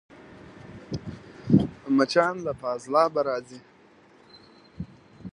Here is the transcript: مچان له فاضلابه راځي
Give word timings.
مچان 1.95 2.35
له 2.45 2.53
فاضلابه 2.61 3.21
راځي 3.29 3.59